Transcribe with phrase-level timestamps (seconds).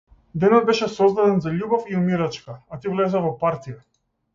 [0.43, 3.83] Денот беше создаден за љубов и умирачка, а ти влезе во партија.